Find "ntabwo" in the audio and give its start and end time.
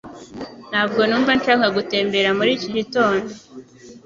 0.71-1.01